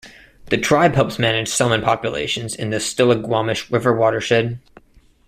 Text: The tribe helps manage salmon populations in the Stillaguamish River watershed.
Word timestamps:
The 0.47 0.57
tribe 0.57 0.95
helps 0.95 1.19
manage 1.19 1.47
salmon 1.47 1.83
populations 1.83 2.55
in 2.55 2.71
the 2.71 2.77
Stillaguamish 2.77 3.71
River 3.71 3.95
watershed. 3.95 4.57